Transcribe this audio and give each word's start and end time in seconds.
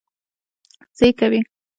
څه 0.97 1.03
يې 1.07 1.11
کوې؟ 1.19 1.39